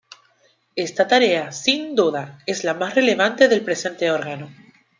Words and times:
Esta 0.75 1.07
tarea, 1.07 1.51
sin 1.51 1.93
duda, 1.93 2.39
es 2.47 2.63
la 2.63 2.73
más 2.73 2.95
relevante 2.95 3.47
del 3.47 3.61
presente 3.63 4.09
órgano. 4.09 4.49